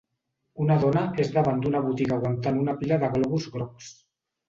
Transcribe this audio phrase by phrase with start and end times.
[0.63, 3.97] Una dona és davant d'una botiga aguantant una pila de globus grocs.